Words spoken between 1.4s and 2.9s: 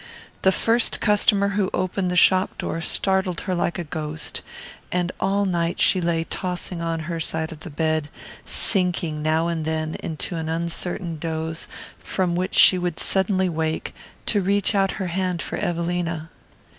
who opened the shop door